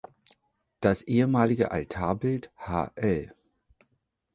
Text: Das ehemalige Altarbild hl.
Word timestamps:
Das 0.79 1.03
ehemalige 1.03 1.69
Altarbild 1.69 2.49
hl. 2.55 3.35